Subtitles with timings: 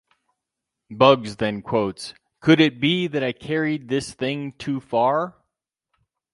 [0.89, 5.35] Bugs then quotes Could it be that I carried this thing too far?